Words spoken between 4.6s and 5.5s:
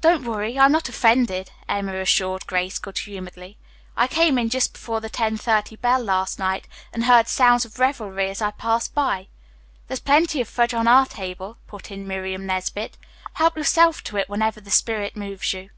before the ten